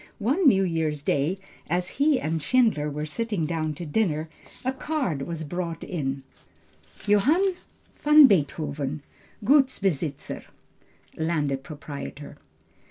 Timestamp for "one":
0.17-0.47